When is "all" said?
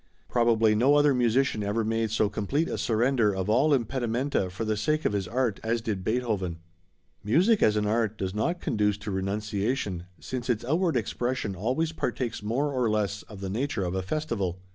3.51-3.71